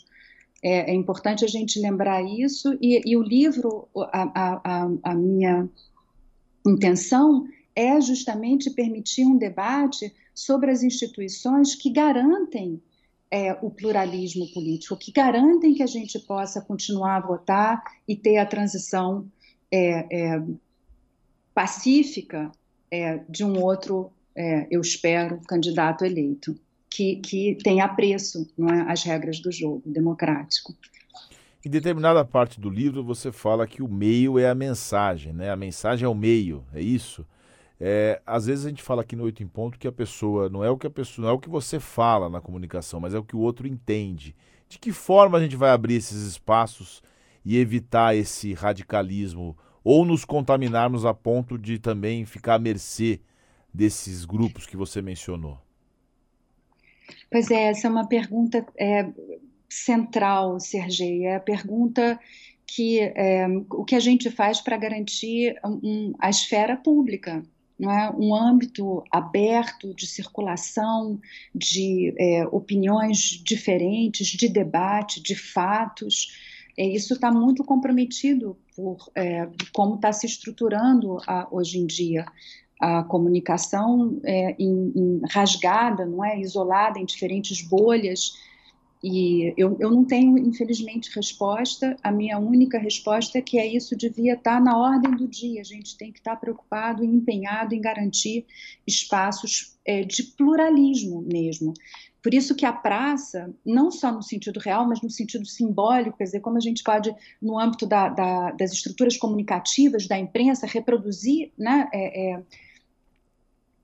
É, 0.64 0.92
é, 0.92 0.94
importante 0.94 1.44
a 1.44 1.48
gente 1.48 1.78
lembrar 1.78 2.24
isso, 2.24 2.78
e, 2.82 3.02
e 3.06 3.18
o 3.18 3.22
livro, 3.22 3.90
a, 3.96 4.62
a, 4.64 4.90
a, 5.04 5.14
minha 5.14 5.70
intenção 6.66 7.46
é 7.76 8.00
justamente 8.00 8.70
permitir 8.70 9.26
um 9.26 9.38
debate 9.38 10.14
sobre 10.34 10.72
as 10.72 10.82
instituições 10.82 11.76
que 11.76 11.90
garantem 11.90 12.82
é, 13.30 13.52
o 13.62 13.70
pluralismo 13.70 14.46
político, 14.54 14.96
que 14.96 15.12
garantem 15.12 15.74
que 15.74 15.84
a 15.84 15.88
gente 15.88 16.18
possa 16.20 16.62
continuar 16.62 17.18
a 17.18 17.28
votar 17.28 17.84
e 18.08 18.16
ter 18.16 18.38
a 18.38 18.46
transição 18.46 19.28
é, 19.70 20.36
é 20.36 20.44
pacífica 21.54 22.52
é, 22.90 23.18
de 23.28 23.44
um 23.44 23.62
outro, 23.62 24.12
é, 24.34 24.68
eu 24.72 24.80
espero, 24.80 25.42
candidato 25.46 26.06
eleito 26.06 26.56
que, 26.94 27.16
que 27.56 27.80
apreço 27.80 28.48
não 28.56 28.70
é, 28.70 28.92
as 28.92 29.04
regras 29.04 29.40
do 29.40 29.52
jogo 29.52 29.82
democrático. 29.86 30.76
Em 31.66 31.70
determinada 31.70 32.24
parte 32.24 32.60
do 32.60 32.70
livro 32.70 33.04
você 33.04 33.32
fala 33.32 33.66
que 33.66 33.82
o 33.82 33.88
meio 33.88 34.38
é 34.38 34.48
a 34.50 34.54
mensagem, 34.54 35.34
né? 35.34 35.50
A 35.50 35.56
mensagem 35.56 36.06
é 36.06 36.10
o 36.10 36.14
meio, 36.14 36.64
é 36.72 36.82
isso? 36.82 37.26
É, 37.80 38.22
às 38.26 38.46
vezes 38.46 38.66
a 38.66 38.70
gente 38.70 38.84
fala 38.84 39.02
aqui 39.02 39.16
no 39.16 39.24
Oito 39.24 39.42
em 39.42 39.48
Ponto 39.48 39.80
que 39.80 39.88
a 39.88 39.92
pessoa 39.92 40.50
não 40.50 40.64
é 40.64 40.70
o 40.70 40.78
que 40.78 40.86
a 40.86 40.90
pessoa, 40.90 41.26
não 41.26 41.34
é 41.34 41.36
o 41.36 41.40
que 41.40 41.50
você 41.50 41.80
fala 41.80 42.30
na 42.30 42.40
comunicação, 42.40 43.00
mas 43.00 43.16
é 43.16 43.18
o 43.18 43.24
que 43.24 43.36
o 43.36 43.40
outro 43.40 43.68
entende. 43.68 44.36
De 44.70 44.78
que 44.78 44.92
forma 44.92 45.38
a 45.38 45.42
gente 45.42 45.56
vai 45.56 45.72
abrir 45.72 45.96
esses 45.96 46.22
espaços 46.28 47.02
e 47.44 47.58
evitar 47.58 48.16
esse 48.16 48.54
radicalismo 48.54 49.58
ou 49.84 50.06
nos 50.06 50.24
contaminarmos 50.24 51.06
a 51.06 51.14
ponto 51.14 51.58
de 51.58 51.80
também 51.80 52.26
ficar 52.26 52.56
à 52.56 52.60
mercê 52.60 53.20
desses 53.74 54.26
grupos 54.26 54.66
que 54.66 54.78
você 54.78 55.02
mencionou? 55.02 55.63
Pois 57.30 57.50
é, 57.52 57.70
essa 57.70 57.88
é 57.88 57.90
uma 57.90 58.08
pergunta 58.08 58.66
é, 58.78 59.08
central, 59.70 60.60
Sergei. 60.60 61.26
É 61.26 61.36
a 61.36 61.40
pergunta 61.40 62.20
que 62.66 63.00
é, 63.00 63.48
o 63.72 63.84
que 63.84 63.96
a 63.96 64.00
gente 64.00 64.30
faz 64.30 64.62
para 64.62 64.78
garantir 64.78 65.60
um, 65.66 66.14
a 66.20 66.30
esfera 66.30 66.76
pública, 66.78 67.44
não 67.78 67.92
é? 67.92 68.12
um 68.12 68.36
âmbito 68.36 69.04
aberto 69.12 69.94
de 69.94 70.08
circulação 70.08 71.20
de 71.54 72.14
é, 72.18 72.46
opiniões 72.48 73.20
diferentes, 73.44 74.28
de 74.28 74.48
debate, 74.48 75.22
de 75.22 75.36
fatos. 75.36 76.38
É, 76.78 76.86
isso 76.86 77.14
está 77.14 77.32
muito 77.32 77.64
comprometido 77.64 78.58
por 78.76 79.12
é, 79.16 79.48
como 79.72 79.96
está 79.96 80.12
se 80.12 80.26
estruturando 80.26 81.18
a, 81.28 81.48
hoje 81.52 81.78
em 81.78 81.86
dia 81.86 82.26
a 82.80 83.04
comunicação 83.04 84.20
é, 84.24 84.56
em, 84.60 84.92
em 84.96 85.22
rasgada, 85.30 86.06
não 86.06 86.24
é, 86.24 86.40
isolada 86.40 87.00
em 87.00 87.06
diferentes 87.06 87.62
bolhas. 87.62 88.34
E 89.04 89.54
eu, 89.58 89.76
eu 89.80 89.92
não 89.92 90.06
tenho, 90.06 90.38
infelizmente, 90.38 91.14
resposta. 91.14 91.98
A 92.02 92.12
minha 92.12 92.40
única 92.40 92.80
resposta 92.80 93.38
é 93.38 93.42
que 93.42 93.60
é 93.60 93.68
isso 93.68 93.98
devia 93.98 94.34
estar 94.34 94.62
na 94.62 94.78
ordem 94.78 95.12
do 95.12 95.28
dia. 95.28 95.60
A 95.60 95.66
gente 95.66 95.98
tem 95.98 96.12
que 96.12 96.20
estar 96.20 96.38
preocupado 96.38 97.04
e 97.04 97.08
empenhado 97.08 97.76
em 97.76 97.82
garantir 97.82 98.46
espaços 98.88 99.78
é, 99.86 100.04
de 100.04 100.24
pluralismo 100.24 101.22
mesmo. 101.22 101.74
Por 102.24 102.34
isso 102.34 102.56
que 102.56 102.66
a 102.66 102.72
praça, 102.72 103.54
não 103.66 103.92
só 103.92 104.10
no 104.10 104.24
sentido 104.24 104.58
real, 104.58 104.88
mas 104.88 105.02
no 105.02 105.10
sentido 105.10 105.46
simbólico, 105.46 106.18
quer 106.18 106.24
dizer, 106.24 106.40
como 106.40 106.56
a 106.56 106.62
gente 106.62 106.82
pode, 106.82 107.14
no 107.42 107.60
âmbito 107.60 107.86
da, 107.86 108.08
da, 108.08 108.52
das 108.52 108.72
estruturas 108.72 109.18
comunicativas 109.18 110.08
da 110.08 110.18
imprensa, 110.18 110.66
reproduzir 110.66 111.52
né, 111.58 111.90
é, 111.92 112.32
é, 112.32 112.44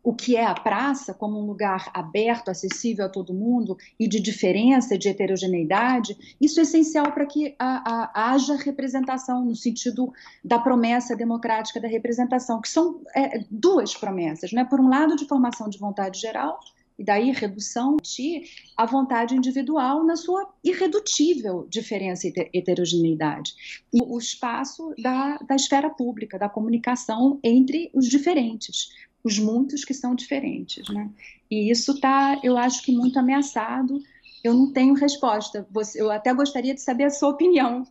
o 0.02 0.14
que 0.14 0.38
é 0.38 0.46
a 0.46 0.54
praça 0.54 1.14
como 1.14 1.38
um 1.38 1.46
lugar 1.46 1.92
aberto, 1.94 2.50
acessível 2.50 3.08
a 3.08 3.10
todo 3.10 3.34
mundo 3.34 3.78
e 4.00 4.08
de 4.08 4.22
diferença, 4.22 4.98
de 4.98 5.10
heterogeneidade, 5.10 6.18
isso 6.40 6.62
é 6.62 6.64
essencial 6.64 7.12
para 7.12 7.26
que 7.26 7.54
a, 7.60 8.14
a, 8.16 8.32
haja 8.32 8.56
representação 8.56 9.44
no 9.44 9.56
sentido 9.56 10.14
da 10.42 10.58
promessa 10.58 11.14
democrática 11.14 11.82
da 11.82 11.90
representação, 11.90 12.62
que 12.62 12.70
são 12.70 13.02
é, 13.14 13.44
duas 13.52 13.98
promessas, 13.98 14.54
né? 14.54 14.64
por 14.64 14.80
um 14.80 14.88
lado 14.88 15.18
de 15.18 15.28
formação 15.28 15.68
de 15.70 15.78
vontade 15.78 16.22
geral 16.22 16.58
e 17.00 17.04
daí 17.04 17.32
redução 17.32 17.96
de 18.04 18.44
a 18.76 18.86
vontade 18.86 19.34
individual 19.34 20.06
na 20.06 20.18
sua 20.18 20.54
irredutível 20.62 21.66
diferença 21.70 22.28
e 22.28 22.34
heterogeneidade. 22.54 23.54
E 23.94 24.02
o 24.04 24.18
espaço 24.18 24.94
da, 25.02 25.38
da 25.38 25.56
esfera 25.56 25.90
pública, 25.90 26.38
da 26.38 26.50
comunicação 26.50 27.40
entre 27.42 27.90
os 27.94 28.10
diferentes, 28.10 28.90
os 29.24 29.40
muitos 29.40 29.86
que 29.86 29.94
são 29.94 30.14
diferentes. 30.14 30.90
Né? 30.90 31.10
E 31.50 31.72
isso 31.72 31.94
está, 31.94 32.38
eu 32.44 32.58
acho 32.58 32.84
que, 32.84 32.92
muito 32.92 33.18
ameaçado. 33.18 34.02
Eu 34.44 34.54
não 34.54 34.72
tenho 34.72 34.94
resposta. 34.94 35.66
Você, 35.72 36.02
eu 36.02 36.12
até 36.12 36.34
gostaria 36.34 36.74
de 36.74 36.82
saber 36.82 37.06
a 37.06 37.10
sua 37.10 37.30
opinião. 37.30 37.86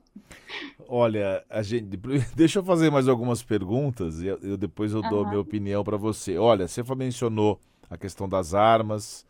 Olha, 0.87 1.43
a 1.49 1.63
gente, 1.63 1.97
deixa 2.37 2.59
eu 2.59 2.63
fazer 2.63 2.91
mais 2.91 3.09
algumas 3.09 3.43
perguntas 3.43 4.21
e 4.21 4.27
eu, 4.27 4.57
depois 4.57 4.93
eu 4.93 5.01
dou 5.03 5.25
a 5.25 5.29
minha 5.29 5.41
opinião 5.41 5.83
para 5.83 5.97
você. 5.97 6.37
Olha, 6.37 6.69
você 6.69 6.83
mencionou 6.95 7.59
a 7.89 7.97
questão 7.97 8.29
das 8.29 8.55
armas, 8.55 9.27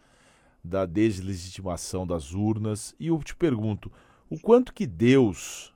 da 0.62 0.86
deslegitimação 0.86 2.06
das 2.06 2.32
urnas. 2.32 2.94
E 2.98 3.08
eu 3.08 3.18
te 3.22 3.34
pergunto, 3.34 3.90
o 4.28 4.38
quanto 4.38 4.72
que 4.74 4.86
Deus, 4.86 5.74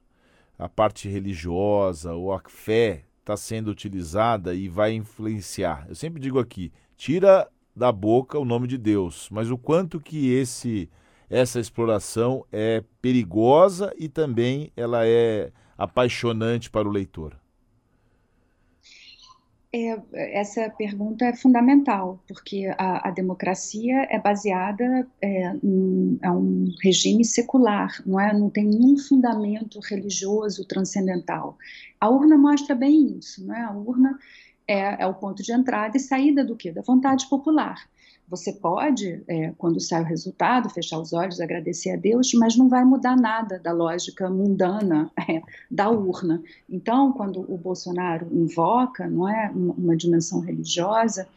a 0.58 0.68
parte 0.68 1.08
religiosa 1.08 2.12
ou 2.14 2.32
a 2.32 2.40
fé, 2.46 3.04
está 3.20 3.36
sendo 3.36 3.70
utilizada 3.70 4.54
e 4.54 4.68
vai 4.68 4.92
influenciar? 4.92 5.86
Eu 5.88 5.94
sempre 5.94 6.20
digo 6.20 6.38
aqui, 6.38 6.72
tira 6.96 7.48
da 7.74 7.90
boca 7.90 8.38
o 8.38 8.44
nome 8.44 8.66
de 8.66 8.76
Deus, 8.76 9.28
mas 9.30 9.50
o 9.50 9.56
quanto 9.56 10.00
que 10.00 10.32
esse 10.32 10.90
essa 11.30 11.58
exploração 11.58 12.44
é 12.52 12.84
perigosa 13.00 13.90
e 13.98 14.06
também 14.06 14.70
ela 14.76 15.06
é 15.06 15.50
apaixonante 15.78 16.70
para 16.70 16.86
o 16.86 16.92
leitor. 16.92 17.41
É, 19.74 19.98
essa 20.38 20.68
pergunta 20.68 21.24
é 21.24 21.34
fundamental, 21.34 22.22
porque 22.28 22.70
a, 22.76 23.08
a 23.08 23.10
democracia 23.10 24.06
é 24.10 24.20
baseada 24.20 25.08
é, 25.18 25.44
é 25.44 26.30
um 26.30 26.68
regime 26.82 27.24
secular, 27.24 27.90
não, 28.04 28.20
é, 28.20 28.34
não 28.34 28.50
tem 28.50 28.66
nenhum 28.66 28.98
fundamento 28.98 29.80
religioso 29.80 30.66
transcendental. 30.66 31.56
A 31.98 32.10
urna 32.10 32.36
mostra 32.36 32.74
bem 32.74 33.16
isso, 33.18 33.46
não 33.46 33.54
é? 33.54 33.62
a 33.62 33.70
urna 33.70 34.18
é, 34.68 35.02
é 35.02 35.06
o 35.06 35.14
ponto 35.14 35.42
de 35.42 35.52
entrada 35.52 35.96
e 35.96 36.00
saída 36.00 36.44
do 36.44 36.54
quê? 36.54 36.70
Da 36.70 36.82
vontade 36.82 37.26
popular. 37.30 37.88
Você 38.28 38.52
pode, 38.52 39.22
é, 39.28 39.52
quando 39.58 39.78
sai 39.78 40.02
o 40.02 40.06
resultado, 40.06 40.70
fechar 40.70 40.98
os 40.98 41.12
olhos, 41.12 41.40
agradecer 41.40 41.90
a 41.90 41.96
Deus, 41.96 42.32
mas 42.34 42.56
não 42.56 42.68
vai 42.68 42.84
mudar 42.84 43.16
nada 43.16 43.58
da 43.58 43.72
lógica 43.72 44.30
mundana 44.30 45.10
é, 45.28 45.42
da 45.70 45.90
urna. 45.90 46.42
Então, 46.68 47.12
quando 47.12 47.40
o 47.40 47.58
Bolsonaro 47.58 48.26
invoca, 48.32 49.06
não 49.06 49.28
é, 49.28 49.50
uma, 49.50 49.96
dimensão 49.96 50.40
religiosa, 50.40 51.28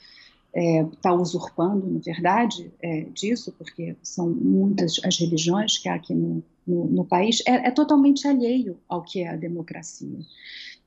está 0.56 1.10
é, 1.10 1.14
usurpando, 1.14 1.86
na 1.86 2.00
verdade, 2.00 2.72
é, 2.82 3.02
disso, 3.14 3.54
porque 3.58 3.96
são 4.02 4.30
muitas 4.30 5.02
as 5.04 5.18
religiões 5.20 5.78
que 5.78 5.90
há 5.90 5.96
aqui 5.96 6.14
no, 6.14 6.42
no, 6.66 6.86
no 6.86 7.06
país, 7.06 7.44
é, 7.46 7.68
é, 7.68 7.72
totalmente 7.72 8.26
alheio 8.26 8.78
ao 8.88 9.04
que 9.04 9.22
é 9.22 9.28
a 9.28 9.36
democracia. 9.36 10.20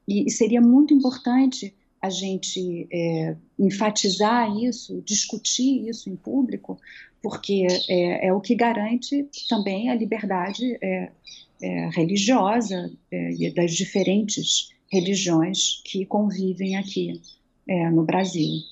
E 0.06 0.30
seria 0.30 0.60
muito 0.60 0.94
importante 0.94 1.74
a 2.00 2.10
gente 2.10 2.88
é, 2.92 3.36
enfatizar 3.58 4.56
isso, 4.56 5.02
discutir 5.04 5.88
isso 5.88 6.08
em 6.08 6.16
público, 6.16 6.78
porque 7.22 7.66
é, 7.88 8.28
é 8.28 8.32
o 8.32 8.40
que 8.40 8.54
garante 8.54 9.28
também 9.48 9.90
a 9.90 9.94
liberdade 9.94 10.78
é, 10.82 11.10
é 11.60 11.90
religiosa 11.90 12.90
é, 13.10 13.50
das 13.50 13.72
diferentes 13.72 14.70
religiões 14.90 15.82
que 15.84 16.06
convivem 16.06 16.76
aqui 16.76 17.20
é, 17.66 17.90
no 17.90 18.04
Brasil. 18.04 18.62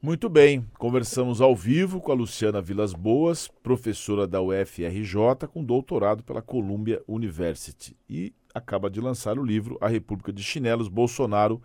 Muito 0.00 0.28
bem, 0.28 0.66
conversamos 0.78 1.40
ao 1.40 1.54
vivo 1.54 2.00
com 2.00 2.10
a 2.10 2.14
Luciana 2.14 2.60
Vilas 2.60 2.92
Boas, 2.92 3.46
professora 3.62 4.26
da 4.26 4.42
UFRJ 4.42 5.46
com 5.52 5.62
doutorado 5.62 6.24
pela 6.24 6.42
Columbia 6.42 7.00
University 7.06 7.96
e 8.10 8.32
acaba 8.54 8.90
de 8.90 9.00
lançar 9.00 9.38
o 9.38 9.44
livro 9.44 9.78
A 9.80 9.88
República 9.88 10.32
de 10.32 10.42
Chinelos, 10.42 10.88
Bolsonaro 10.88 11.60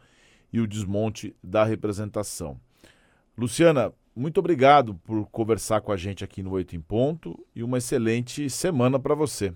e 0.52 0.60
o 0.60 0.68
Desmonte 0.68 1.36
da 1.44 1.64
Representação. 1.64 2.60
Luciana, 3.38 3.94
muito 4.16 4.40
obrigado 4.40 4.96
por 4.96 5.28
conversar 5.28 5.82
com 5.82 5.92
a 5.92 5.98
gente 5.98 6.24
aqui 6.24 6.42
no 6.42 6.52
Oito 6.52 6.76
em 6.76 6.82
Ponto 6.82 7.38
e 7.56 7.62
uma 7.62 7.78
excelente 7.78 8.50
semana 8.50 9.00
para 9.00 9.14
você. 9.14 9.54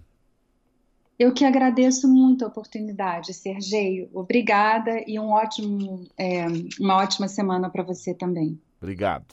Eu 1.17 1.33
que 1.33 1.45
agradeço 1.45 2.07
muito 2.07 2.43
a 2.43 2.47
oportunidade, 2.47 3.33
Sergei. 3.33 4.09
Obrigada 4.13 5.03
e 5.05 5.19
um 5.19 5.29
ótimo, 5.29 6.07
é, 6.17 6.45
uma 6.79 6.97
ótima 6.97 7.27
semana 7.27 7.69
para 7.69 7.83
você 7.83 8.13
também. 8.13 8.59
Obrigado. 8.81 9.25